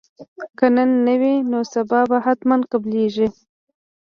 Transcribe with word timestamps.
که 0.57 0.65
نن 0.75 0.89
نه 1.05 1.15
وي 1.21 1.35
نو 1.51 1.59
سبا 1.73 1.99
به 2.09 2.17
حتما 2.25 2.55
قبلیږي 2.71 3.27